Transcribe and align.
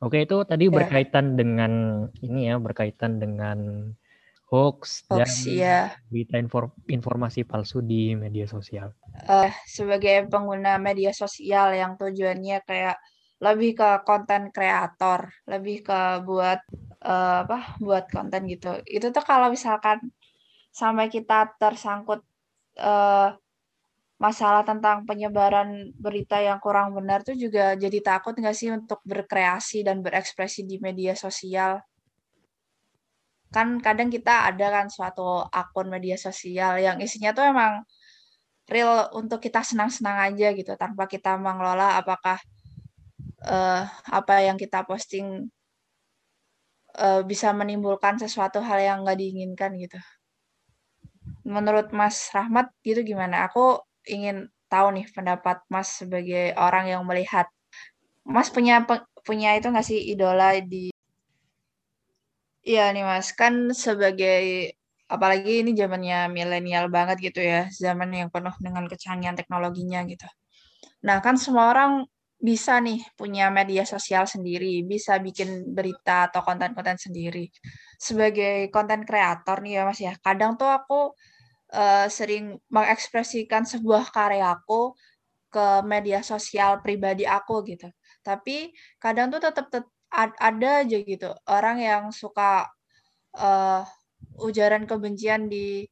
Oke, 0.00 0.24
itu 0.24 0.36
tadi 0.48 0.72
ya. 0.72 0.80
berkaitan 0.80 1.36
dengan 1.36 1.72
ini 2.24 2.48
ya, 2.48 2.56
berkaitan 2.56 3.20
dengan 3.20 3.92
hoax, 4.48 5.04
hoax 5.12 5.44
dan 5.44 5.52
ya. 5.52 5.80
berita 6.08 6.40
informasi 6.88 7.44
palsu 7.44 7.84
di 7.84 8.16
media 8.16 8.48
sosial. 8.48 8.96
Uh, 9.28 9.52
sebagai 9.68 10.24
pengguna 10.32 10.80
media 10.80 11.12
sosial 11.12 11.76
yang 11.76 12.00
tujuannya 12.00 12.64
kayak 12.64 12.96
lebih 13.44 13.76
ke 13.76 13.90
konten 14.08 14.48
kreator, 14.48 15.28
lebih 15.44 15.84
ke 15.84 16.00
buat 16.24 16.60
uh, 17.04 17.44
apa? 17.44 17.76
Buat 17.76 18.08
konten 18.08 18.48
gitu. 18.48 18.80
Itu 18.88 19.12
tuh 19.12 19.24
kalau 19.24 19.52
misalkan 19.52 20.00
sampai 20.72 21.12
kita 21.12 21.60
tersangkut 21.60 22.24
uh, 22.80 23.36
masalah 24.20 24.60
tentang 24.68 25.08
penyebaran 25.08 25.96
berita 25.96 26.36
yang 26.44 26.60
kurang 26.60 26.92
benar 26.92 27.24
tuh 27.24 27.32
juga 27.32 27.72
jadi 27.72 28.04
takut 28.04 28.36
nggak 28.36 28.52
sih 28.52 28.68
untuk 28.68 29.00
berkreasi 29.08 29.80
dan 29.80 30.04
berekspresi 30.04 30.68
di 30.68 30.76
media 30.76 31.16
sosial? 31.16 31.80
Kan 33.48 33.80
kadang 33.80 34.12
kita 34.12 34.52
ada 34.52 34.68
kan 34.68 34.86
suatu 34.92 35.48
akun 35.48 35.88
media 35.88 36.20
sosial 36.20 36.76
yang 36.78 37.00
isinya 37.00 37.32
tuh 37.32 37.48
emang 37.48 37.80
real 38.68 39.08
untuk 39.16 39.40
kita 39.40 39.64
senang-senang 39.64 40.30
aja 40.30 40.52
gitu 40.52 40.76
tanpa 40.76 41.08
kita 41.08 41.34
mengelola 41.40 41.98
apakah 41.98 42.38
uh, 43.48 43.82
apa 44.04 44.46
yang 44.46 44.60
kita 44.60 44.84
posting 44.84 45.48
uh, 47.00 47.24
bisa 47.24 47.56
menimbulkan 47.56 48.20
sesuatu 48.20 48.60
hal 48.60 48.78
yang 48.84 48.98
nggak 49.02 49.16
diinginkan 49.16 49.74
gitu. 49.80 49.98
Menurut 51.48 51.88
Mas 51.96 52.28
Rahmat 52.36 52.68
gitu 52.84 53.00
gimana? 53.00 53.48
Aku 53.48 53.80
ingin 54.16 54.36
tahu 54.72 54.86
nih 54.96 55.06
pendapat 55.16 55.56
Mas 55.72 55.88
sebagai 56.00 56.54
orang 56.66 56.84
yang 56.92 57.02
melihat. 57.08 57.46
Mas 58.34 58.48
punya 58.54 58.74
punya 59.26 59.50
itu 59.58 59.66
nggak 59.72 59.86
sih 59.90 60.00
idola 60.12 60.48
di 60.72 60.90
Iya 62.70 62.82
nih 62.94 63.04
Mas, 63.08 63.28
kan 63.40 63.54
sebagai 63.84 64.40
apalagi 65.14 65.64
ini 65.64 65.70
zamannya 65.80 66.28
milenial 66.36 66.86
banget 66.96 67.16
gitu 67.32 67.40
ya, 67.52 67.60
zaman 67.72 68.08
yang 68.12 68.28
penuh 68.34 68.52
dengan 68.60 68.84
kecanggihan 68.92 69.36
teknologinya 69.40 70.04
gitu. 70.12 70.28
Nah, 71.08 71.18
kan 71.24 71.36
semua 71.40 71.64
orang 71.72 71.92
bisa 72.40 72.74
nih 72.86 73.00
punya 73.20 73.44
media 73.58 73.84
sosial 73.94 74.24
sendiri, 74.34 74.84
bisa 74.92 75.12
bikin 75.26 75.50
berita 75.76 76.28
atau 76.32 76.40
konten-konten 76.48 76.96
sendiri. 77.00 77.48
Sebagai 78.00 78.68
konten 78.74 79.00
kreator 79.08 79.56
nih 79.64 79.72
ya 79.80 79.82
Mas 79.88 80.00
ya, 80.00 80.12
kadang 80.26 80.52
tuh 80.60 80.68
aku 80.68 81.00
uh, 81.74 82.06
sering 82.10 82.58
mengekspresikan 82.70 83.66
sebuah 83.66 84.10
karyaku 84.10 84.94
ke 85.50 85.82
media 85.82 86.22
sosial 86.22 86.78
pribadi 86.82 87.26
aku 87.26 87.62
gitu. 87.66 87.90
Tapi 88.22 88.70
kadang 89.02 89.32
tuh 89.34 89.42
tetap 89.42 89.66
tet 89.72 89.86
ada 90.42 90.82
aja 90.82 90.98
gitu 90.98 91.30
orang 91.46 91.78
yang 91.78 92.04
suka 92.10 92.66
uh, 93.38 93.82
ujaran 94.42 94.82
kebencian 94.90 95.46
di 95.46 95.86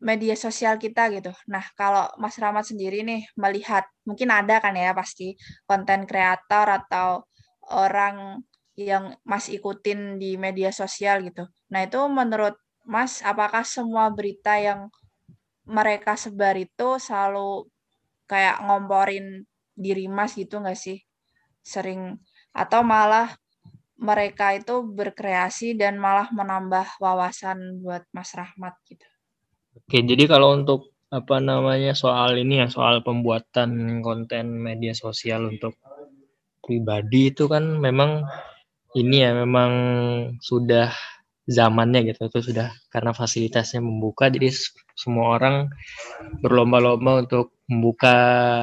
media 0.00 0.32
sosial 0.32 0.80
kita 0.80 1.12
gitu. 1.12 1.30
Nah, 1.52 1.60
kalau 1.76 2.08
Mas 2.16 2.40
Rahmat 2.40 2.64
sendiri 2.64 3.04
nih 3.04 3.28
melihat, 3.36 3.84
mungkin 4.08 4.32
ada 4.32 4.56
kan 4.58 4.72
ya 4.72 4.96
pasti 4.96 5.36
konten 5.68 6.08
kreator 6.08 6.66
atau 6.80 7.28
orang 7.76 8.40
yang 8.80 9.12
Mas 9.28 9.52
ikutin 9.52 10.16
di 10.16 10.40
media 10.40 10.72
sosial 10.72 11.20
gitu. 11.20 11.44
Nah, 11.68 11.84
itu 11.84 12.00
menurut 12.08 12.56
Mas, 12.86 13.20
apakah 13.22 13.62
semua 13.62 14.08
berita 14.10 14.56
yang 14.56 14.90
mereka 15.68 16.18
sebar 16.18 16.56
itu 16.58 16.98
selalu 16.98 17.68
kayak 18.26 18.62
ngomporin 18.66 19.46
diri 19.76 20.10
Mas 20.10 20.34
gitu 20.34 20.58
nggak 20.58 20.78
sih? 20.78 20.98
Sering 21.60 22.18
atau 22.50 22.82
malah 22.82 23.36
mereka 24.00 24.56
itu 24.56 24.80
berkreasi 24.80 25.76
dan 25.76 26.00
malah 26.00 26.32
menambah 26.32 26.98
wawasan 26.98 27.84
buat 27.84 28.08
Mas 28.16 28.32
Rahmat 28.32 28.74
gitu. 28.88 29.04
Oke, 29.76 30.00
jadi 30.02 30.24
kalau 30.24 30.56
untuk 30.56 30.96
apa 31.12 31.42
namanya 31.42 31.92
soal 31.92 32.38
ini 32.38 32.64
ya 32.64 32.68
soal 32.70 33.02
pembuatan 33.02 34.00
konten 34.00 34.62
media 34.62 34.94
sosial 34.94 35.50
untuk 35.50 35.74
pribadi 36.62 37.34
itu 37.34 37.50
kan 37.50 37.82
memang 37.82 38.24
ini 38.94 39.26
ya 39.26 39.34
memang 39.34 39.72
sudah 40.38 40.94
zamannya 41.50 42.06
gitu. 42.14 42.30
Itu 42.30 42.40
sudah 42.54 42.70
karena 42.94 43.10
fasilitasnya 43.10 43.82
membuka 43.82 44.30
jadi 44.30 44.54
semua 44.94 45.36
orang 45.36 45.74
berlomba-lomba 46.40 47.26
untuk 47.26 47.58
membuka 47.66 48.16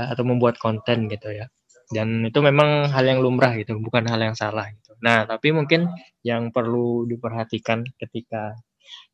atau 0.07 0.23
membuat 0.23 0.55
konten 0.57 1.11
gitu 1.11 1.35
ya. 1.35 1.51
Dan 1.91 2.27
itu 2.27 2.39
memang 2.43 2.91
hal 2.91 3.03
yang 3.07 3.19
lumrah 3.23 3.55
gitu 3.59 3.79
bukan 3.79 4.07
hal 4.07 4.19
yang 4.19 4.35
salah 4.35 4.67
gitu. 4.71 4.95
Nah 5.03 5.27
tapi 5.27 5.51
mungkin 5.51 5.91
yang 6.23 6.51
perlu 6.55 7.07
diperhatikan 7.07 7.83
ketika 7.99 8.55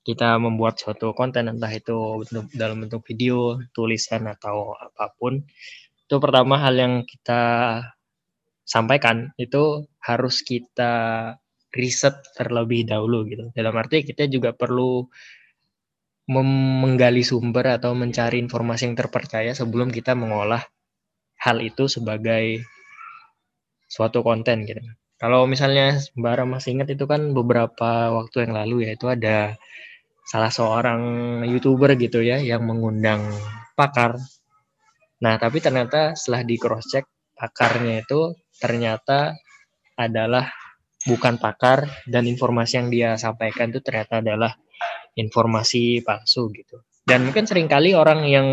kita 0.05 0.37
membuat 0.37 0.77
suatu 0.77 1.15
konten 1.17 1.49
entah 1.49 1.71
itu 1.71 2.21
dalam 2.53 2.85
bentuk 2.85 3.01
video 3.07 3.57
tulisan 3.73 4.29
atau 4.29 4.77
apa 4.77 5.15
pun 5.17 5.41
itu 6.03 6.15
pertama 6.19 6.59
hal 6.61 6.75
yang 6.77 6.93
kita 7.07 7.41
sampaikan 8.67 9.31
itu 9.39 9.87
harus 10.03 10.43
kita 10.43 10.93
riset 11.73 12.21
terlebih 12.37 12.85
dahulu 12.85 13.25
gitu. 13.25 13.49
Dalam 13.51 13.73
arti 13.75 14.05
kita 14.05 14.29
juga 14.29 14.53
perlu 14.53 15.09
menggali 16.29 17.19
sumber 17.25 17.75
atau 17.75 17.91
mencari 17.91 18.39
informasi 18.39 18.87
yang 18.87 18.95
terpercaya 18.95 19.51
sebelum 19.51 19.91
kita 19.91 20.15
mengolah 20.15 20.63
hal 21.35 21.59
itu 21.59 21.91
sebagai 21.91 22.63
suatu 23.91 24.23
konten 24.23 24.63
gitu. 24.63 24.79
Kalau 25.19 25.43
misalnya 25.47 25.99
Mbak 26.15 26.47
masih 26.47 26.79
ingat 26.79 26.95
itu 26.95 27.03
kan 27.07 27.35
beberapa 27.35 28.11
waktu 28.15 28.47
yang 28.47 28.53
lalu 28.55 28.87
ya 28.87 28.95
itu 28.95 29.07
ada 29.11 29.55
salah 30.23 30.51
seorang 30.51 31.01
youtuber 31.47 31.95
gitu 31.99 32.23
ya 32.23 32.39
yang 32.39 32.63
mengundang 32.63 33.23
pakar. 33.75 34.15
Nah 35.19 35.35
tapi 35.35 35.59
ternyata 35.59 36.15
setelah 36.15 36.47
di 36.47 36.55
cross 36.55 36.87
check 36.87 37.05
pakarnya 37.35 38.03
itu 38.03 38.35
ternyata 38.59 39.35
adalah 39.99 40.47
bukan 41.03 41.39
pakar 41.39 41.87
dan 42.07 42.27
informasi 42.27 42.79
yang 42.79 42.87
dia 42.91 43.09
sampaikan 43.19 43.71
itu 43.71 43.83
ternyata 43.83 44.23
adalah 44.23 44.55
informasi 45.15 46.01
palsu 46.01 46.49
gitu. 46.55 46.81
Dan 47.03 47.27
mungkin 47.27 47.43
sering 47.43 47.67
kali 47.67 47.91
orang 47.93 48.23
yang 48.25 48.47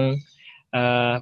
eh, 0.74 1.16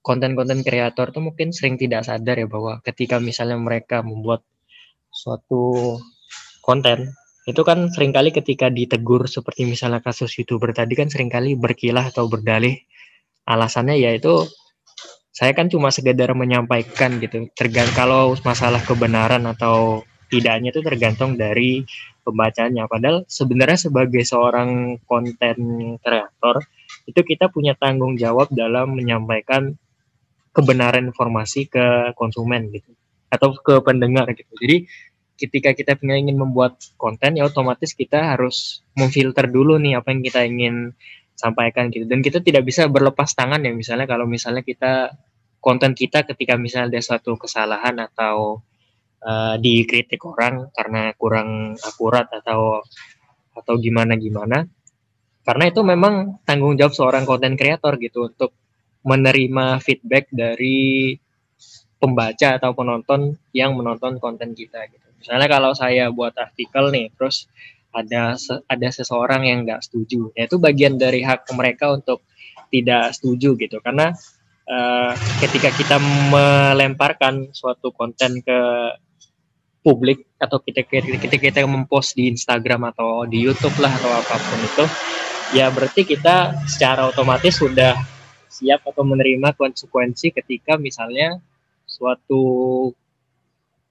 konten-konten 0.00 0.64
kreator 0.64 1.12
tuh 1.12 1.20
mungkin 1.20 1.52
sering 1.52 1.76
tidak 1.76 2.08
sadar 2.08 2.40
ya 2.40 2.48
bahwa 2.48 2.80
ketika 2.80 3.20
misalnya 3.20 3.60
mereka 3.60 4.00
membuat 4.00 4.40
suatu 5.12 5.96
konten 6.64 7.12
itu 7.44 7.60
kan 7.64 7.88
sering 7.92 8.12
kali 8.12 8.32
ketika 8.32 8.72
ditegur 8.72 9.28
seperti 9.28 9.68
misalnya 9.68 10.00
kasus 10.00 10.32
youtuber 10.40 10.72
tadi 10.72 10.96
kan 10.96 11.12
sering 11.12 11.28
kali 11.28 11.56
berkilah 11.56 12.08
atau 12.08 12.28
berdalih 12.28 12.80
alasannya 13.48 14.00
yaitu 14.00 14.46
saya 15.32 15.56
kan 15.56 15.72
cuma 15.72 15.88
sekedar 15.88 16.30
menyampaikan 16.36 17.16
gitu 17.18 17.48
tergantung 17.56 17.96
kalau 17.96 18.22
masalah 18.44 18.80
kebenaran 18.84 19.44
atau 19.48 20.04
tidaknya 20.30 20.70
itu 20.70 20.80
tergantung 20.80 21.34
dari 21.34 21.82
pembacanya. 22.22 22.86
Padahal 22.86 23.26
sebenarnya 23.26 23.90
sebagai 23.90 24.22
seorang 24.22 25.02
konten 25.04 25.58
kreator 25.98 26.62
itu 27.10 27.20
kita 27.26 27.50
punya 27.50 27.74
tanggung 27.74 28.14
jawab 28.14 28.48
dalam 28.54 28.94
menyampaikan 28.94 29.74
kebenaran 30.54 31.10
informasi 31.10 31.66
ke 31.66 32.14
konsumen 32.14 32.70
gitu 32.70 32.94
atau 33.30 33.54
ke 33.58 33.82
pendengar 33.82 34.30
gitu. 34.34 34.50
Jadi 34.58 34.86
ketika 35.40 35.72
kita 35.72 35.96
ingin 36.04 36.36
membuat 36.36 36.76
konten 37.00 37.40
ya 37.40 37.48
otomatis 37.48 37.96
kita 37.96 38.36
harus 38.36 38.84
memfilter 38.92 39.48
dulu 39.48 39.80
nih 39.80 39.96
apa 39.96 40.12
yang 40.12 40.20
kita 40.20 40.40
ingin 40.44 40.92
sampaikan 41.32 41.88
gitu 41.88 42.04
dan 42.04 42.20
kita 42.20 42.44
tidak 42.44 42.68
bisa 42.68 42.84
berlepas 42.84 43.32
tangan 43.32 43.64
ya 43.64 43.72
misalnya 43.72 44.04
kalau 44.04 44.28
misalnya 44.28 44.60
kita 44.60 45.16
konten 45.64 45.96
kita 45.96 46.28
ketika 46.28 46.60
misalnya 46.60 46.92
ada 46.92 47.00
suatu 47.00 47.40
kesalahan 47.40 47.96
atau 47.96 48.60
uh, 49.24 49.54
dikritik 49.60 50.20
orang 50.24 50.68
karena 50.72 51.12
kurang 51.16 51.76
akurat 51.80 52.28
atau 52.32 52.84
atau 53.56 53.74
gimana 53.76 54.16
gimana 54.16 54.64
karena 55.44 55.64
itu 55.72 55.80
memang 55.80 56.44
tanggung 56.44 56.76
jawab 56.76 56.92
seorang 56.92 57.24
konten 57.24 57.56
kreator 57.56 57.96
gitu 57.96 58.28
untuk 58.28 58.52
menerima 59.00 59.80
feedback 59.80 60.28
dari 60.28 61.16
pembaca 62.00 62.56
atau 62.56 62.72
penonton 62.72 63.36
yang 63.52 63.76
menonton 63.76 64.16
konten 64.20 64.56
kita 64.56 64.88
gitu. 64.88 65.08
Misalnya 65.20 65.48
kalau 65.48 65.72
saya 65.76 66.08
buat 66.08 66.32
artikel 66.36 66.88
nih, 66.92 67.12
terus 67.12 67.48
ada 67.92 68.36
ada 68.68 68.88
seseorang 68.88 69.44
yang 69.44 69.68
nggak 69.68 69.84
setuju, 69.84 70.32
ya 70.32 70.48
itu 70.48 70.56
bagian 70.56 70.96
dari 70.96 71.20
hak 71.20 71.48
mereka 71.52 71.92
untuk 71.92 72.24
tidak 72.72 73.12
setuju 73.12 73.56
gitu. 73.60 73.82
Karena 73.84 74.12
uh, 74.64 75.12
ketika 75.44 75.72
kita 75.76 75.96
melemparkan 76.32 77.52
suatu 77.52 77.92
konten 77.92 78.40
ke 78.40 78.60
publik 79.80 80.28
atau 80.36 80.60
kita 80.60 80.84
kita 80.84 81.16
kita, 81.16 81.36
kita 81.40 81.60
mempost 81.64 82.12
di 82.16 82.28
Instagram 82.28 82.92
atau 82.92 83.24
di 83.24 83.40
YouTube 83.40 83.76
lah 83.80 83.92
atau 83.96 84.12
apa 84.12 84.36
pun 84.36 84.60
itu 84.60 84.84
ya 85.56 85.72
berarti 85.72 86.04
kita 86.04 86.66
secara 86.68 87.08
otomatis 87.08 87.58
sudah 87.58 87.96
siap 88.50 88.84
atau 88.84 89.02
menerima 89.06 89.56
konsekuensi 89.56 90.36
ketika 90.36 90.76
misalnya 90.76 91.40
suatu 91.88 92.42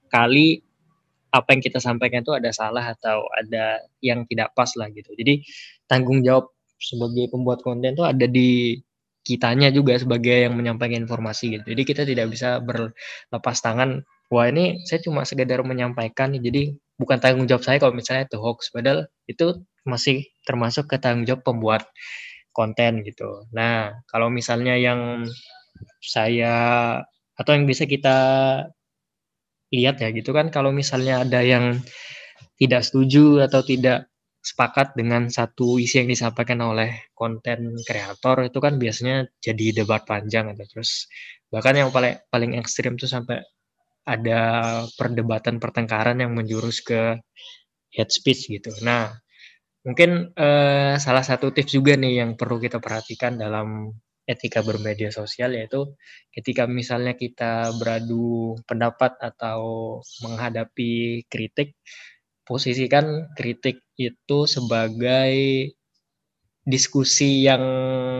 kali 0.08 0.62
apa 1.30 1.54
yang 1.54 1.62
kita 1.62 1.78
sampaikan 1.78 2.26
itu 2.26 2.34
ada 2.34 2.50
salah 2.50 2.82
atau 2.90 3.22
ada 3.30 3.78
yang 4.02 4.26
tidak 4.26 4.50
pas 4.52 4.68
lah 4.74 4.90
gitu. 4.90 5.14
Jadi 5.14 5.46
tanggung 5.86 6.26
jawab 6.26 6.50
sebagai 6.74 7.30
pembuat 7.30 7.62
konten 7.62 7.94
itu 7.94 8.02
ada 8.02 8.26
di 8.26 8.74
kitanya 9.22 9.70
juga 9.70 9.94
sebagai 9.94 10.48
yang 10.48 10.58
menyampaikan 10.58 11.06
informasi 11.06 11.60
gitu. 11.60 11.64
Jadi 11.70 11.82
kita 11.86 12.02
tidak 12.02 12.34
bisa 12.34 12.58
berlepas 12.58 13.56
tangan. 13.62 14.02
Wah 14.30 14.46
ini 14.46 14.78
saya 14.86 15.02
cuma 15.02 15.26
sekedar 15.26 15.60
menyampaikan, 15.66 16.30
jadi 16.30 16.74
bukan 16.94 17.18
tanggung 17.18 17.50
jawab 17.50 17.66
saya 17.66 17.82
kalau 17.82 17.94
misalnya 17.98 18.30
itu 18.30 18.38
hoax. 18.38 18.70
Padahal 18.70 19.10
itu 19.26 19.58
masih 19.82 20.30
termasuk 20.46 20.86
ke 20.86 20.96
tanggung 21.02 21.26
jawab 21.26 21.42
pembuat 21.42 21.82
konten 22.54 23.02
gitu. 23.02 23.46
Nah, 23.50 23.98
kalau 24.06 24.30
misalnya 24.30 24.78
yang 24.78 25.26
saya 26.02 26.54
atau 27.34 27.50
yang 27.56 27.64
bisa 27.66 27.88
kita 27.88 28.16
lihat 29.70 30.02
ya 30.02 30.10
gitu 30.10 30.34
kan 30.34 30.50
kalau 30.50 30.74
misalnya 30.74 31.22
ada 31.24 31.40
yang 31.46 31.78
tidak 32.60 32.82
setuju 32.86 33.46
atau 33.46 33.62
tidak 33.64 34.10
sepakat 34.40 34.96
dengan 34.96 35.28
satu 35.28 35.76
isi 35.76 36.00
yang 36.04 36.10
disampaikan 36.10 36.60
oleh 36.64 37.12
konten 37.12 37.76
kreator 37.84 38.48
itu 38.48 38.58
kan 38.60 38.80
biasanya 38.80 39.28
jadi 39.44 39.84
debat 39.84 40.04
panjang 40.08 40.52
gitu. 40.56 40.64
Terus 40.78 41.08
bahkan 41.52 41.76
yang 41.76 41.90
paling 41.92 42.16
paling 42.32 42.56
ekstrim 42.56 42.96
tuh 42.96 43.08
sampai 43.08 43.40
ada 44.04 44.42
perdebatan 44.94 45.58
pertengkaran 45.62 46.18
yang 46.20 46.32
menjurus 46.36 46.80
ke 46.84 47.18
hate 47.92 48.12
speech 48.12 48.48
gitu. 48.48 48.72
Nah, 48.84 49.12
Mungkin, 49.80 50.36
uh, 50.36 51.00
salah 51.00 51.24
satu 51.24 51.56
tips 51.56 51.72
juga 51.72 51.96
nih 51.96 52.20
yang 52.20 52.30
perlu 52.36 52.60
kita 52.60 52.84
perhatikan 52.84 53.40
dalam 53.40 53.96
etika 54.28 54.60
bermedia 54.60 55.08
sosial, 55.08 55.56
yaitu 55.56 55.96
ketika 56.28 56.68
misalnya 56.68 57.16
kita 57.16 57.72
beradu 57.80 58.60
pendapat 58.68 59.16
atau 59.16 59.60
menghadapi 60.20 61.24
kritik, 61.32 61.80
posisikan 62.44 63.32
kritik 63.32 63.80
itu 63.96 64.44
sebagai 64.44 65.32
diskusi 66.68 67.48
yang 67.48 67.64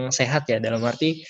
sehat 0.09 0.49
ya, 0.49 0.59
dalam 0.65 0.81
arti 0.89 1.21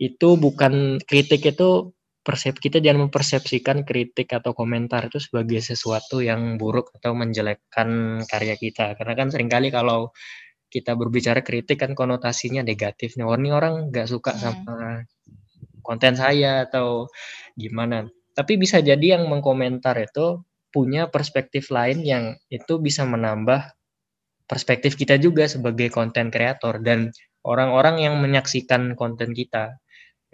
itu 0.00 0.28
bukan 0.40 0.96
kritik 1.04 1.44
itu 1.44 1.92
persep 2.24 2.56
kita 2.56 2.80
jangan 2.80 3.06
mempersepsikan 3.06 3.84
kritik 3.84 4.32
atau 4.32 4.56
komentar 4.56 5.12
itu 5.12 5.20
sebagai 5.20 5.60
sesuatu 5.60 6.24
yang 6.24 6.56
buruk 6.56 6.88
atau 6.96 7.12
menjelekkan 7.12 8.20
karya 8.24 8.56
kita. 8.56 8.96
Karena 8.96 9.12
kan 9.12 9.28
sering 9.28 9.52
kali 9.52 9.68
kalau 9.68 10.08
kita 10.72 10.96
berbicara 10.96 11.44
kritik 11.44 11.84
kan 11.84 11.92
konotasinya 11.92 12.64
negatif 12.64 13.14
nih. 13.20 13.28
Ini 13.28 13.50
orang 13.52 13.92
nggak 13.92 14.08
suka 14.08 14.32
hmm. 14.32 14.40
sama 14.40 15.04
konten 15.84 16.16
saya 16.16 16.64
atau 16.64 17.12
gimana. 17.54 18.08
Tapi 18.32 18.56
bisa 18.56 18.80
jadi 18.80 19.20
yang 19.20 19.28
mengkomentar 19.28 19.94
itu 20.00 20.42
punya 20.72 21.06
perspektif 21.12 21.70
lain 21.70 22.02
yang 22.02 22.34
itu 22.50 22.82
bisa 22.82 23.06
menambah 23.06 23.76
perspektif 24.50 24.98
kita 24.98 25.20
juga 25.22 25.46
sebagai 25.46 25.92
konten 25.92 26.34
kreator 26.34 26.82
dan 26.82 27.14
orang-orang 27.46 28.02
yang 28.02 28.18
menyaksikan 28.18 28.98
konten 28.98 29.30
kita 29.36 29.78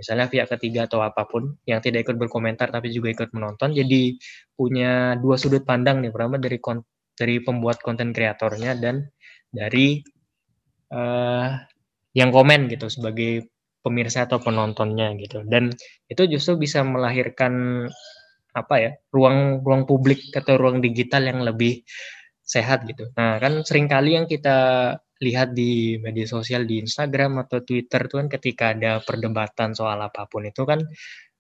misalnya 0.01 0.33
pihak 0.33 0.49
ketiga 0.57 0.89
atau 0.89 1.05
apa 1.05 1.29
pun 1.29 1.61
yang 1.69 1.85
tidak 1.85 2.09
ikut 2.09 2.17
berkomentar 2.17 2.73
tapi 2.73 2.89
juga 2.89 3.13
ikut 3.13 3.37
menonton 3.37 3.77
jadi 3.77 4.17
punya 4.57 5.21
dua 5.21 5.37
sudut 5.37 5.63
pandang 5.69 6.01
nih 6.01 6.09
pertama 6.09 6.41
dari 6.41 6.57
dari 7.13 7.37
pembuat 7.45 7.85
konten 7.85 8.17
kreatornya 8.17 8.81
dan 8.81 9.05
dari 9.53 10.01
uh, 10.97 11.53
yang 12.17 12.33
komen 12.33 12.73
gitu 12.73 12.89
sebagai 12.89 13.53
pemirsa 13.85 14.25
atau 14.25 14.41
penontonnya 14.41 15.13
gitu 15.21 15.45
dan 15.45 15.69
itu 16.09 16.23
justru 16.33 16.57
bisa 16.57 16.81
melahirkan 16.81 17.85
apa 18.51 18.75
ya 18.81 18.91
ruang 19.15 19.63
ruang 19.63 19.85
publik 19.85 20.33
atau 20.35 20.59
ruang 20.59 20.83
digital 20.83 21.23
yang 21.23 21.45
lebih 21.45 21.87
sehat 22.43 22.83
gitu. 22.83 23.07
Nah 23.15 23.39
kan 23.39 23.63
sering 23.63 23.87
kali 23.87 24.19
yang 24.19 24.27
kita 24.27 24.59
lihat 25.21 25.53
di 25.53 26.01
media 26.01 26.25
sosial 26.25 26.65
di 26.65 26.81
Instagram 26.81 27.45
atau 27.45 27.61
Twitter 27.61 28.09
tuh 28.09 28.25
kan 28.25 28.29
ketika 28.33 28.73
ada 28.73 29.05
perdebatan 29.05 29.77
soal 29.77 30.01
apa 30.01 30.25
pun 30.25 30.49
itu 30.49 30.65
kan 30.65 30.81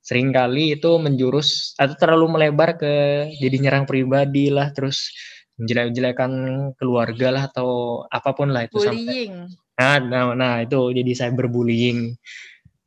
sering 0.00 0.32
kali 0.32 0.76
itu 0.76 0.96
menjurus 0.96 1.76
atau 1.76 1.96
terlalu 1.96 2.40
melebar 2.40 2.76
ke 2.76 2.92
jadi 3.36 3.56
nyerang 3.60 3.84
pribadi 3.84 4.48
lah 4.52 4.72
terus 4.72 5.12
menjelek-jelekan 5.60 6.32
keluarga 6.80 7.28
lah 7.28 7.42
atau 7.52 8.02
apa 8.08 8.32
pun 8.32 8.48
lah 8.48 8.64
itu 8.64 8.80
bullying. 8.80 9.48
sampai 9.76 9.76
nah, 9.76 9.96
nah 10.00 10.24
nah 10.32 10.54
itu 10.64 10.92
jadi 10.96 11.12
cyberbullying 11.12 12.16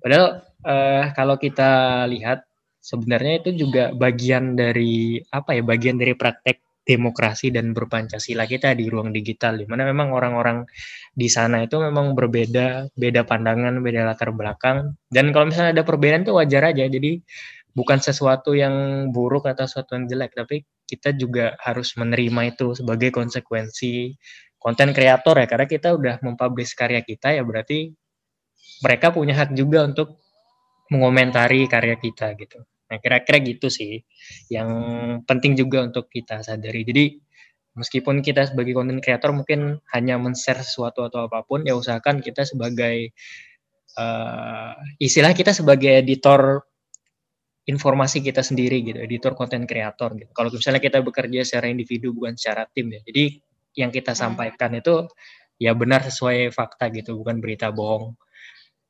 padahal 0.02 0.42
eh, 0.66 1.04
kalau 1.14 1.38
kita 1.38 2.06
lihat 2.10 2.46
sebenarnya 2.82 3.46
itu 3.46 3.50
juga 3.66 3.94
bagian 3.94 4.58
dari 4.58 5.22
apa 5.30 5.54
ya 5.54 5.62
bagian 5.62 6.02
dari 6.02 6.18
praktek 6.18 6.60
demokrasi 6.84 7.50
dan 7.56 7.72
berpancasila 7.72 8.44
kita 8.44 8.76
di 8.76 8.92
ruang 8.92 9.16
digital 9.16 9.56
di 9.56 9.64
mana 9.64 9.88
memang 9.88 10.12
orang-orang 10.12 10.68
di 11.16 11.32
sana 11.32 11.64
itu 11.64 11.80
memang 11.80 12.12
berbeda, 12.12 12.92
beda 12.94 13.24
pandangan, 13.24 13.80
beda 13.80 14.04
latar 14.04 14.36
belakang 14.36 15.00
dan 15.08 15.32
kalau 15.32 15.48
misalnya 15.48 15.80
ada 15.80 15.84
perbedaan 15.88 16.28
itu 16.28 16.36
wajar 16.36 16.76
aja. 16.76 16.84
Jadi 16.88 17.24
bukan 17.74 18.00
sesuatu 18.04 18.54
yang 18.54 19.10
buruk 19.10 19.50
atau 19.50 19.66
sesuatu 19.66 19.98
yang 19.98 20.06
jelek, 20.06 20.36
tapi 20.38 20.68
kita 20.86 21.16
juga 21.18 21.58
harus 21.64 21.96
menerima 21.98 22.54
itu 22.54 22.78
sebagai 22.78 23.10
konsekuensi 23.10 24.14
konten 24.62 24.96
kreator 24.96 25.44
ya 25.44 25.48
karena 25.50 25.68
kita 25.68 25.92
udah 25.92 26.16
mempublish 26.24 26.72
karya 26.78 27.04
kita 27.04 27.36
ya 27.36 27.44
berarti 27.44 27.92
mereka 28.80 29.12
punya 29.12 29.36
hak 29.36 29.52
juga 29.56 29.84
untuk 29.84 30.24
mengomentari 30.88 31.68
karya 31.68 32.00
kita 32.00 32.32
gitu. 32.40 32.64
Nah, 32.94 33.02
kira-kira 33.02 33.42
gitu 33.42 33.74
sih 33.74 34.06
yang 34.54 34.70
penting 35.26 35.58
juga 35.58 35.82
untuk 35.82 36.14
kita 36.14 36.46
sadari. 36.46 36.86
Jadi 36.86 37.06
meskipun 37.74 38.22
kita 38.22 38.54
sebagai 38.54 38.78
content 38.78 39.02
creator 39.02 39.34
mungkin 39.34 39.82
hanya 39.98 40.22
men-share 40.22 40.62
sesuatu 40.62 41.10
atau 41.10 41.26
apa 41.26 41.42
pun, 41.42 41.66
ya 41.66 41.74
usahakan 41.74 42.22
kita 42.22 42.46
sebagai 42.46 43.18
uh, 43.98 44.78
istilah 45.02 45.34
kita 45.34 45.58
sebagai 45.58 45.90
editor 45.90 46.62
informasi 47.66 48.22
kita 48.22 48.46
sendiri 48.46 48.86
gitu, 48.86 49.00
editor 49.02 49.34
konten 49.34 49.66
kreator 49.66 50.14
gitu. 50.22 50.30
Kalau 50.38 50.54
misalnya 50.54 50.84
kita 50.84 51.02
bekerja 51.02 51.42
secara 51.42 51.72
individu 51.72 52.14
bukan 52.14 52.38
secara 52.38 52.70
tim 52.70 52.94
ya. 52.94 53.02
Jadi 53.02 53.42
yang 53.74 53.90
kita 53.90 54.14
hmm. 54.14 54.22
sampaikan 54.22 54.78
itu 54.78 55.10
ya 55.58 55.74
benar 55.74 56.06
sesuai 56.06 56.54
fakta 56.54 56.94
gitu, 56.94 57.18
bukan 57.18 57.42
berita 57.42 57.74
bohong. 57.74 58.14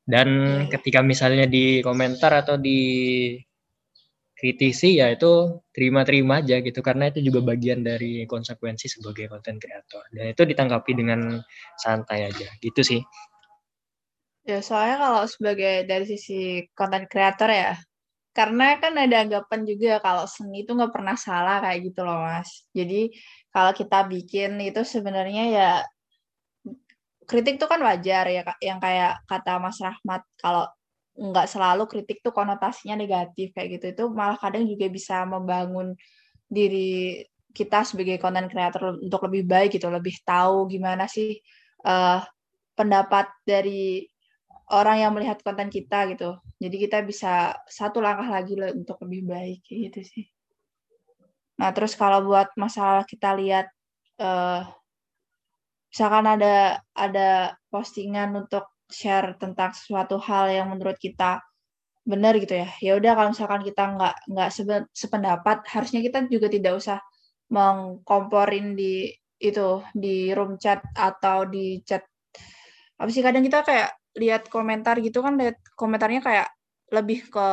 Dan 0.04 0.28
iya, 0.28 0.52
iya. 0.60 0.70
ketika 0.76 1.00
misalnya 1.00 1.48
di 1.48 1.80
komentar 1.80 2.44
atau 2.44 2.60
di 2.60 3.32
kritisi 4.44 5.00
ya 5.00 5.08
itu 5.08 5.56
terima-terima 5.72 6.44
aja 6.44 6.60
gitu 6.60 6.84
karena 6.84 7.08
itu 7.08 7.24
juga 7.24 7.40
bagian 7.40 7.80
dari 7.80 8.28
konsekuensi 8.28 8.92
sebagai 8.92 9.32
konten 9.32 9.56
kreator. 9.56 10.04
Dan 10.12 10.36
itu 10.36 10.44
ditanggapi 10.44 10.92
dengan 10.92 11.40
santai 11.80 12.28
aja 12.28 12.52
gitu 12.60 12.84
sih. 12.84 13.00
Ya 14.44 14.60
soalnya 14.60 15.00
kalau 15.00 15.24
sebagai 15.24 15.88
dari 15.88 16.04
sisi 16.04 16.68
konten 16.76 17.08
kreator 17.08 17.48
ya 17.48 17.72
karena 18.36 18.76
kan 18.76 18.92
ada 19.00 19.24
anggapan 19.24 19.64
juga 19.64 20.04
kalau 20.04 20.28
seni 20.28 20.68
itu 20.68 20.76
nggak 20.76 20.92
pernah 20.92 21.16
salah 21.16 21.64
kayak 21.64 21.80
gitu 21.88 22.04
loh 22.04 22.20
mas. 22.20 22.68
Jadi 22.76 23.16
kalau 23.48 23.72
kita 23.72 24.04
bikin 24.12 24.60
itu 24.60 24.84
sebenarnya 24.84 25.44
ya 25.48 25.70
kritik 27.24 27.56
tuh 27.56 27.72
kan 27.72 27.80
wajar 27.80 28.28
ya 28.28 28.44
yang 28.60 28.76
kayak 28.76 29.24
kata 29.24 29.56
Mas 29.56 29.80
Rahmat 29.80 30.20
kalau 30.36 30.68
nggak 31.14 31.46
selalu 31.46 31.86
kritik 31.86 32.20
tuh 32.20 32.34
konotasinya 32.34 32.98
negatif 32.98 33.54
kayak 33.54 33.78
gitu. 33.78 33.84
Itu 33.94 34.04
malah 34.10 34.38
kadang 34.38 34.66
juga 34.66 34.86
bisa 34.90 35.22
membangun 35.26 35.94
diri 36.50 37.22
kita 37.54 37.86
sebagai 37.86 38.18
konten 38.18 38.50
kreator 38.50 38.98
untuk 38.98 39.30
lebih 39.30 39.46
baik 39.46 39.78
gitu 39.78 39.86
lebih 39.86 40.18
tahu 40.26 40.66
gimana 40.66 41.06
sih 41.06 41.38
uh, 41.86 42.18
pendapat 42.74 43.30
dari 43.46 44.02
orang 44.74 45.06
yang 45.06 45.12
melihat 45.14 45.38
konten 45.44 45.70
kita 45.70 46.10
gitu. 46.10 46.34
Jadi 46.58 46.76
kita 46.82 46.98
bisa 47.06 47.54
satu 47.70 48.02
langkah 48.02 48.26
lagi 48.26 48.58
untuk 48.58 48.98
lebih 49.06 49.22
baik 49.30 49.60
gitu 49.70 50.02
sih. 50.02 50.26
Nah 51.62 51.70
terus 51.70 51.94
kalau 51.94 52.26
buat 52.26 52.50
masalah 52.58 53.06
kita 53.06 53.38
lihat 53.38 53.70
uh, 54.18 54.66
misalkan 55.94 56.26
ada 56.26 56.82
ada 56.90 57.54
postingan 57.70 58.34
untuk 58.34 58.66
share 58.90 59.36
tentang 59.40 59.72
sesuatu 59.72 60.20
hal 60.20 60.52
yang 60.52 60.68
menurut 60.72 60.96
kita 61.00 61.40
benar 62.04 62.36
gitu 62.36 62.54
ya. 62.60 62.68
Ya 62.84 62.92
udah 63.00 63.12
kalau 63.16 63.28
misalkan 63.32 63.62
kita 63.64 63.82
nggak 63.96 64.14
nggak 64.28 64.48
sependapat 64.92 65.58
harusnya 65.72 66.00
kita 66.04 66.28
juga 66.28 66.48
tidak 66.52 66.76
usah 66.80 66.98
mengkomporin 67.48 68.76
di 68.76 69.08
itu 69.40 69.82
di 69.96 70.32
room 70.36 70.56
chat 70.60 70.80
atau 70.96 71.48
di 71.48 71.80
chat. 71.84 72.04
Apa 73.00 73.10
sih 73.10 73.24
kadang 73.24 73.44
kita 73.44 73.64
kayak 73.64 73.90
lihat 74.20 74.46
komentar 74.52 75.00
gitu 75.02 75.20
kan 75.24 75.34
lihat 75.40 75.58
komentarnya 75.74 76.20
kayak 76.22 76.48
lebih 76.94 77.26
ke 77.32 77.48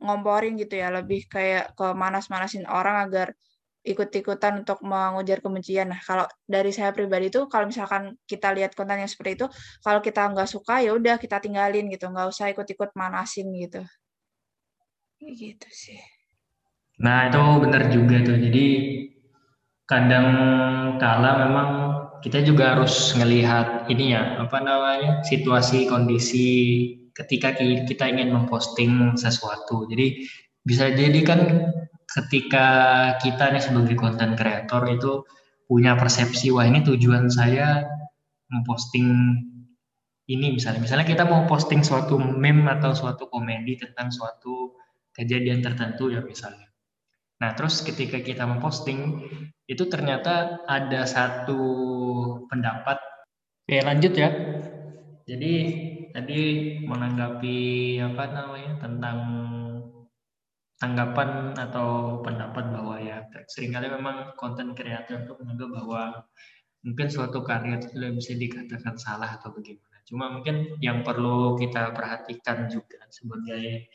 ngomporin 0.00 0.56
gitu 0.56 0.80
ya 0.80 0.88
lebih 0.94 1.26
kayak 1.28 1.76
ke 1.76 1.86
manas-manasin 1.92 2.64
orang 2.70 3.04
agar 3.08 3.28
ikut-ikutan 3.80 4.60
untuk 4.60 4.84
mengujar 4.84 5.40
kebencian. 5.40 5.88
Nah, 5.92 6.00
kalau 6.04 6.28
dari 6.44 6.68
saya 6.68 6.92
pribadi 6.92 7.32
itu 7.32 7.48
kalau 7.48 7.68
misalkan 7.68 8.16
kita 8.28 8.52
lihat 8.52 8.76
konten 8.76 9.00
yang 9.00 9.08
seperti 9.08 9.40
itu, 9.40 9.46
kalau 9.80 10.04
kita 10.04 10.28
nggak 10.28 10.48
suka 10.48 10.84
ya 10.84 10.92
udah 10.92 11.16
kita 11.16 11.40
tinggalin 11.40 11.88
gitu, 11.88 12.08
nggak 12.12 12.28
usah 12.28 12.52
ikut-ikut 12.52 12.92
manasin 12.92 13.48
gitu. 13.56 13.80
Gitu 15.20 15.68
sih. 15.72 16.00
Nah, 17.00 17.32
itu 17.32 17.40
benar 17.64 17.88
juga 17.88 18.20
tuh. 18.20 18.36
Jadi 18.36 18.66
kadang 19.88 20.28
kala 21.00 21.48
memang 21.48 21.68
kita 22.20 22.44
juga 22.44 22.76
harus 22.76 23.16
ngelihat 23.16 23.88
ini 23.88 24.14
ya 24.14 24.38
apa 24.38 24.60
namanya 24.60 25.24
situasi 25.24 25.88
kondisi 25.88 26.46
ketika 27.16 27.56
kita 27.58 28.06
ingin 28.06 28.30
memposting 28.30 29.18
sesuatu 29.18 29.88
jadi 29.90 30.22
bisa 30.62 30.94
jadi 30.94 31.20
kan 31.26 31.40
ketika 32.10 32.66
kita 33.22 33.54
nih 33.54 33.62
sebagai 33.62 33.94
konten 33.94 34.34
kreator 34.34 34.82
itu 34.90 35.22
punya 35.70 35.94
persepsi 35.94 36.50
wah 36.50 36.66
ini 36.66 36.82
tujuan 36.82 37.30
saya 37.30 37.86
memposting 38.50 39.38
ini 40.30 40.54
misalnya. 40.54 40.82
Misalnya 40.82 41.06
kita 41.06 41.26
mau 41.26 41.46
posting 41.46 41.82
suatu 41.82 42.18
meme 42.18 42.66
atau 42.70 42.94
suatu 42.94 43.26
komedi 43.26 43.78
tentang 43.78 44.14
suatu 44.14 44.78
kejadian 45.14 45.62
tertentu 45.62 46.10
ya 46.10 46.22
misalnya. 46.22 46.70
Nah 47.42 47.54
terus 47.58 47.82
ketika 47.82 48.22
kita 48.22 48.46
memposting 48.46 49.26
itu 49.66 49.86
ternyata 49.90 50.62
ada 50.66 51.06
satu 51.06 51.62
pendapat. 52.46 52.98
Oke 53.66 53.82
lanjut 53.82 54.14
ya. 54.14 54.30
Jadi 55.26 55.52
tadi 56.10 56.40
menanggapi 56.86 57.58
apa 58.02 58.24
namanya 58.34 58.72
tentang 58.82 59.18
tanggapan 60.80 61.52
atau 61.54 62.18
pendapat 62.24 62.72
bahwa 62.72 62.96
ya 62.96 63.20
sering 63.52 63.76
kali 63.76 63.92
memang 63.92 64.32
konten 64.40 64.72
kreator 64.72 65.28
itu 65.28 65.32
menganggap 65.36 65.68
bahwa 65.76 66.02
mungkin 66.80 67.06
suatu 67.12 67.44
karya 67.44 67.76
itu 67.76 67.92
tidak 67.92 68.12
bisa 68.16 68.32
dikatakan 68.40 68.96
salah 68.96 69.36
atau 69.36 69.52
bagaimana. 69.52 69.96
Cuma 70.08 70.32
mungkin 70.32 70.80
yang 70.80 71.04
perlu 71.04 71.60
kita 71.60 71.92
perhatikan 71.92 72.72
juga 72.72 73.04
sebagai 73.12 73.92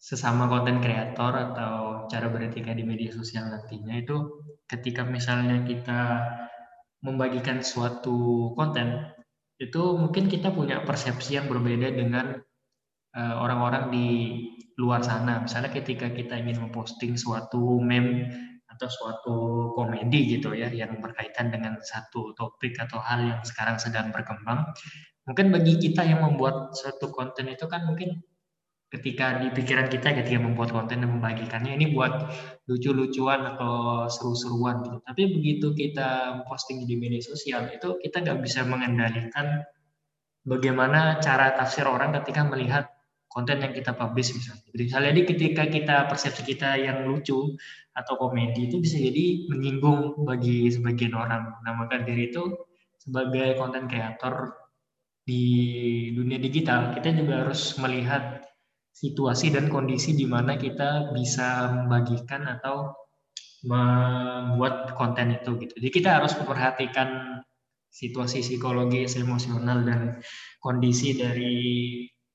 sesama 0.00 0.48
konten 0.48 0.80
kreator 0.80 1.36
atau 1.36 2.08
cara 2.08 2.32
beretika 2.32 2.72
di 2.72 2.88
media 2.88 3.12
sosial 3.12 3.52
nantinya 3.52 4.00
itu 4.00 4.16
ketika 4.64 5.04
misalnya 5.04 5.60
kita 5.68 6.24
membagikan 7.04 7.60
suatu 7.60 8.48
konten 8.56 9.12
itu 9.60 10.00
mungkin 10.00 10.32
kita 10.32 10.48
punya 10.56 10.80
persepsi 10.88 11.36
yang 11.36 11.52
berbeda 11.52 11.92
dengan 11.92 12.40
Eh, 13.10 13.34
orang-orang 13.42 13.90
di 13.90 14.06
luar 14.80 15.04
sana. 15.04 15.44
Misalnya 15.44 15.68
ketika 15.68 16.08
kita 16.08 16.40
ingin 16.40 16.64
memposting 16.64 17.20
suatu 17.20 17.76
meme 17.76 18.32
atau 18.64 18.88
suatu 18.88 19.36
komedi 19.76 20.40
gitu 20.40 20.56
ya 20.56 20.72
yang 20.72 21.04
berkaitan 21.04 21.52
dengan 21.52 21.76
satu 21.84 22.32
topik 22.32 22.80
atau 22.80 22.96
hal 23.04 23.20
yang 23.20 23.40
sekarang 23.44 23.76
sedang 23.76 24.08
berkembang. 24.08 24.72
Mungkin 25.28 25.52
bagi 25.52 25.76
kita 25.76 26.00
yang 26.08 26.24
membuat 26.24 26.72
suatu 26.72 27.12
konten 27.12 27.52
itu 27.52 27.68
kan 27.68 27.84
mungkin 27.84 28.24
ketika 28.90 29.38
di 29.38 29.54
pikiran 29.54 29.86
kita 29.86 30.16
ketika 30.18 30.42
membuat 30.42 30.74
konten 30.74 31.04
dan 31.04 31.12
membagikannya 31.14 31.78
ini 31.78 31.94
buat 31.94 32.26
lucu-lucuan 32.66 33.54
atau 33.54 34.08
seru-seruan 34.10 34.82
gitu. 34.82 34.98
Tapi 35.04 35.22
begitu 35.30 35.66
kita 35.76 36.42
posting 36.48 36.88
di 36.88 36.98
media 36.98 37.22
sosial 37.22 37.70
itu 37.70 38.00
kita 38.02 38.24
nggak 38.24 38.40
bisa 38.42 38.66
mengendalikan 38.66 39.62
bagaimana 40.42 41.22
cara 41.22 41.54
tafsir 41.54 41.86
orang 41.86 42.16
ketika 42.22 42.42
melihat 42.42 42.90
konten 43.30 43.62
yang 43.62 43.70
kita 43.70 43.94
publish 43.94 44.34
misalnya. 44.34 44.66
Jadi 44.74 44.82
misalnya 44.90 45.10
jadi 45.14 45.22
ketika 45.22 45.62
kita 45.70 45.96
persepsi 46.10 46.42
kita 46.42 46.74
yang 46.82 47.06
lucu 47.06 47.54
atau 47.94 48.14
komedi 48.18 48.66
itu 48.66 48.82
bisa 48.82 48.98
jadi 48.98 49.46
menyinggung 49.46 50.26
bagi 50.26 50.66
sebagian 50.66 51.14
orang. 51.14 51.54
Nah 51.62 51.72
maka 51.78 52.02
dari 52.02 52.34
itu 52.34 52.50
sebagai 52.98 53.54
konten 53.54 53.86
kreator 53.86 54.50
di 55.22 55.46
dunia 56.10 56.42
digital 56.42 56.90
kita 56.98 57.14
juga 57.14 57.46
harus 57.46 57.78
melihat 57.78 58.42
situasi 58.90 59.54
dan 59.54 59.70
kondisi 59.70 60.18
di 60.18 60.26
mana 60.26 60.58
kita 60.58 61.14
bisa 61.14 61.70
membagikan 61.70 62.50
atau 62.50 62.90
membuat 63.62 64.98
konten 64.98 65.38
itu 65.38 65.54
gitu. 65.62 65.74
Jadi 65.78 65.88
kita 65.92 66.18
harus 66.18 66.34
memperhatikan 66.34 67.40
situasi 67.90 68.42
psikologis, 68.42 69.14
emosional 69.14 69.86
dan 69.86 70.00
kondisi 70.58 71.14
dari 71.14 71.58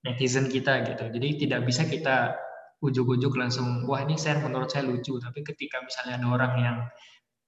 netizen 0.06 0.46
kita 0.48 0.86
gitu. 0.86 1.10
Jadi 1.10 1.28
tidak 1.42 1.66
bisa 1.66 1.90
kita 1.90 2.38
ujuk-ujuk 2.86 3.34
langsung 3.34 3.90
wah 3.90 4.06
ini 4.06 4.16
share 4.16 4.40
menurut 4.46 4.70
saya 4.70 4.86
lucu. 4.86 5.18
Tapi 5.18 5.42
ketika 5.42 5.82
misalnya 5.82 6.22
ada 6.22 6.28
orang 6.30 6.54
yang 6.62 6.78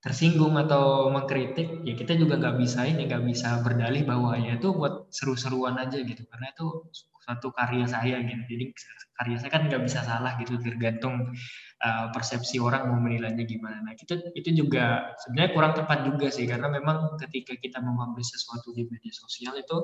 tersinggung 0.01 0.57
atau 0.57 1.09
mengkritik, 1.13 1.85
ya 1.85 1.93
kita 1.93 2.17
juga 2.17 2.41
nggak 2.41 2.57
bisa 2.57 2.85
ini 2.89 3.05
nggak 3.05 3.23
bisa 3.29 3.61
berdalih 3.61 4.01
bahwa 4.07 4.33
ya 4.37 4.57
itu 4.57 4.73
buat 4.73 5.13
seru-seruan 5.13 5.77
aja 5.77 6.01
gitu. 6.01 6.25
Karena 6.25 6.49
itu 6.49 6.89
satu 7.27 7.51
karya 7.53 7.85
saya 7.85 8.17
gitu. 8.23 8.43
Jadi 8.49 8.65
karya 9.19 9.37
saya 9.37 9.51
kan 9.51 9.61
nggak 9.67 9.83
bisa 9.83 9.99
salah 10.01 10.39
gitu 10.41 10.57
tergantung 10.63 11.35
uh, 11.83 12.05
persepsi 12.15 12.57
orang 12.57 12.89
mau 12.89 12.97
menilainya 13.03 13.43
gimana. 13.43 13.83
Nah 13.83 13.93
itu 13.93 14.15
itu 14.33 14.49
juga 14.65 15.13
sebenarnya 15.21 15.51
kurang 15.53 15.73
tepat 15.75 16.07
juga 16.07 16.31
sih 16.31 16.47
karena 16.47 16.71
memang 16.71 17.19
ketika 17.19 17.53
kita 17.59 17.83
mempublish 17.83 18.31
sesuatu 18.31 18.71
di 18.71 18.87
media 18.87 19.11
sosial 19.11 19.59
itu 19.59 19.77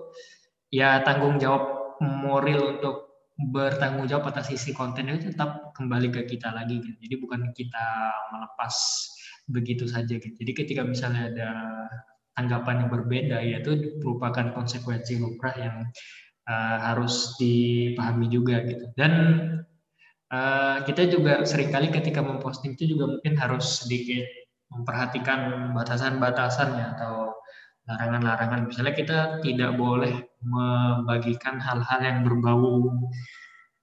ya 0.71 1.03
tanggung 1.03 1.37
jawab 1.37 1.82
moral 2.01 2.77
untuk 2.77 3.13
bertanggung 3.33 4.05
jawab 4.05 4.29
atas 4.29 4.53
isi 4.53 4.77
konten 4.77 5.09
itu 5.09 5.33
tetap 5.33 5.73
kembali 5.73 6.13
ke 6.13 6.21
kita 6.37 6.53
lagi 6.53 6.77
gitu. 6.79 6.97
Jadi 7.01 7.15
bukan 7.17 7.41
kita 7.57 7.87
melepas 8.29 8.73
begitu 9.49 9.89
saja 9.89 10.15
gitu. 10.21 10.33
Jadi 10.37 10.51
ketika 10.53 10.81
misalnya 10.85 11.33
ada 11.33 11.49
tanggapan 12.37 12.85
yang 12.85 12.89
berbeda 12.89 13.37
yaitu 13.41 13.99
merupakan 14.01 14.53
konsekuensi 14.53 15.21
lumrah 15.21 15.53
yang 15.57 15.75
uh, 16.49 16.77
harus 16.93 17.33
dipahami 17.41 18.29
juga 18.29 18.61
gitu. 18.69 18.85
Dan 18.93 19.11
uh, 20.29 20.85
kita 20.85 21.09
juga 21.09 21.41
sering 21.43 21.73
kali 21.73 21.89
ketika 21.89 22.21
memposting 22.21 22.77
itu 22.77 22.97
juga 22.97 23.17
mungkin 23.17 23.33
harus 23.37 23.85
sedikit 23.85 24.25
memperhatikan 24.73 25.73
batasan-batasannya 25.77 26.97
atau 26.97 27.42
larangan-larangan. 27.87 28.71
Misalnya 28.71 28.93
kita 28.95 29.19
tidak 29.43 29.75
boleh 29.75 30.13
membagikan 30.43 31.59
hal-hal 31.59 31.99
yang 31.99 32.19
berbau 32.23 32.87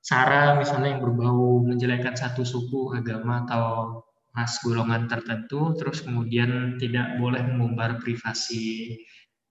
sara, 0.00 0.56
misalnya 0.56 0.96
yang 0.96 1.02
berbau 1.04 1.60
menjelekkan 1.60 2.16
satu 2.16 2.44
suku, 2.44 2.96
agama, 2.96 3.44
atau 3.44 4.00
ras 4.32 4.62
golongan 4.64 5.10
tertentu, 5.10 5.76
terus 5.76 6.00
kemudian 6.06 6.80
tidak 6.80 7.18
boleh 7.20 7.42
mengumbar 7.44 8.00
privasi 8.00 8.96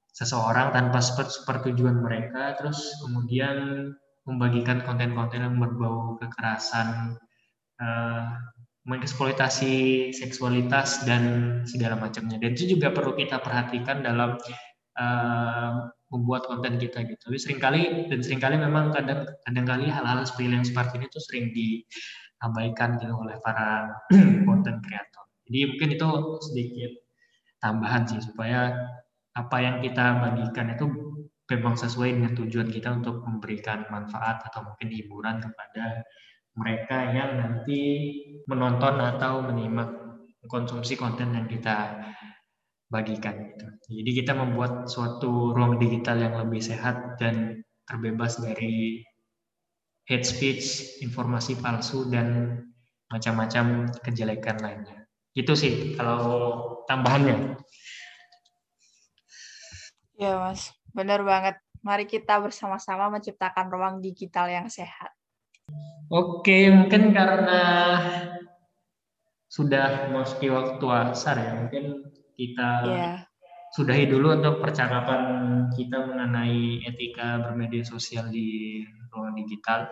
seseorang 0.09 0.73
tanpa 0.73 0.99
sepertujuan 1.03 2.01
mereka, 2.01 2.57
terus 2.57 2.97
kemudian 3.05 3.91
membagikan 4.25 4.81
konten-konten 4.83 5.45
yang 5.45 5.55
berbau 5.57 6.17
kekerasan, 6.17 7.17
uh, 7.81 8.27
mengeksploitasi 8.89 10.09
seksualitas 10.17 11.05
dan 11.05 11.23
segala 11.69 11.93
macamnya. 11.93 12.41
Dan 12.41 12.57
itu 12.57 12.73
juga 12.73 12.89
perlu 12.89 13.13
kita 13.13 13.37
perhatikan 13.37 14.01
dalam 14.01 14.41
uh, 14.97 15.93
membuat 16.09 16.49
konten 16.49 16.81
kita 16.81 17.05
gitu. 17.05 17.21
Tapi 17.29 17.37
sering 17.37 17.61
kali 17.61 18.09
dan 18.09 18.19
sering 18.25 18.41
kali 18.41 18.57
memang 18.57 18.89
kadang 18.89 19.29
kadang-kali 19.45 19.93
hal-hal 19.93 20.25
seperti 20.25 20.49
yang 20.49 20.65
seperti 20.65 20.93
ini 20.97 21.07
tuh 21.13 21.21
sering 21.21 21.45
diabaikan 21.53 22.97
gitu 22.97 23.13
oleh 23.13 23.37
para 23.45 23.93
konten 24.49 24.81
kreator. 24.81 25.25
Jadi 25.45 25.59
mungkin 25.69 25.89
itu 25.93 26.09
sedikit 26.49 26.91
tambahan 27.61 28.09
sih 28.09 28.21
supaya 28.25 28.73
apa 29.37 29.57
yang 29.61 29.85
kita 29.85 30.17
bagikan 30.17 30.73
itu 30.73 30.85
memang 31.49 31.77
sesuai 31.77 32.09
dengan 32.13 32.33
tujuan 32.37 32.69
kita 32.69 32.89
untuk 33.01 33.21
memberikan 33.21 33.85
manfaat 33.93 34.41
atau 34.49 34.65
mungkin 34.65 34.89
hiburan 34.89 35.41
kepada 35.41 36.05
mereka 36.59 37.15
yang 37.15 37.39
nanti 37.39 37.81
menonton 38.51 38.99
atau 38.99 39.39
menyimak 39.39 39.95
konsumsi 40.51 40.99
konten 40.99 41.31
yang 41.31 41.47
kita 41.47 42.03
bagikan 42.91 43.55
gitu. 43.55 43.65
Jadi 44.03 44.11
kita 44.11 44.35
membuat 44.35 44.91
suatu 44.91 45.55
ruang 45.55 45.79
digital 45.79 46.19
yang 46.19 46.35
lebih 46.35 46.59
sehat 46.59 47.15
dan 47.21 47.63
terbebas 47.87 48.41
dari 48.43 49.05
hate 50.09 50.25
speech, 50.25 50.99
informasi 51.05 51.55
palsu 51.61 52.09
dan 52.09 52.59
macam-macam 53.13 53.93
kejelekan 54.01 54.57
lainnya. 54.59 55.05
Itu 55.37 55.53
sih 55.53 55.93
kalau 55.95 56.83
tambahannya. 56.89 57.61
Ya 60.19 60.35
mas, 60.35 60.73
benar 60.91 61.23
banget. 61.23 61.61
Mari 61.79 62.03
kita 62.09 62.41
bersama-sama 62.43 63.07
menciptakan 63.07 63.71
ruang 63.71 63.95
digital 64.03 64.51
yang 64.51 64.67
sehat. 64.67 65.15
Oke, 66.09 66.73
mungkin 66.73 67.13
karena 67.13 67.61
sudah 69.45 70.09
memasuki 70.09 70.49
waktu 70.49 70.85
asar 70.89 71.37
ya, 71.37 71.53
mungkin 71.53 72.09
kita 72.33 72.69
yeah. 72.89 73.17
sudahi 73.77 74.09
dulu 74.09 74.41
untuk 74.41 74.57
percakapan 74.57 75.21
kita 75.77 76.09
mengenai 76.09 76.81
etika 76.81 77.45
bermedia 77.45 77.85
sosial 77.85 78.25
di 78.33 78.81
ruang 79.13 79.37
digital. 79.37 79.85